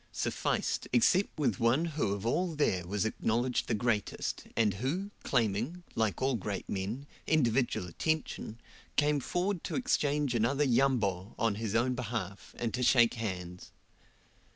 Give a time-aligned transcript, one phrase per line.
[0.11, 5.83] sufficed, except with one who of all there was acknowledged the greatest, and who, claiming,
[5.93, 8.59] like all great men, individual attention,
[8.95, 13.71] came forward to exchange another "Yambo!" on his own behalf, and to shake hands.